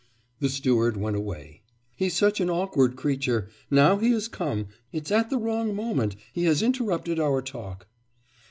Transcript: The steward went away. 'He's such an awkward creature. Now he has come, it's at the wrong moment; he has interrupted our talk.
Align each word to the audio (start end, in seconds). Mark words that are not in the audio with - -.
The 0.39 0.49
steward 0.49 0.97
went 0.97 1.15
away. 1.15 1.61
'He's 1.95 2.15
such 2.15 2.39
an 2.39 2.49
awkward 2.49 2.95
creature. 2.95 3.49
Now 3.69 3.97
he 3.97 4.09
has 4.13 4.27
come, 4.27 4.65
it's 4.91 5.11
at 5.11 5.29
the 5.29 5.37
wrong 5.37 5.75
moment; 5.75 6.15
he 6.33 6.45
has 6.45 6.63
interrupted 6.63 7.19
our 7.19 7.39
talk. 7.43 7.85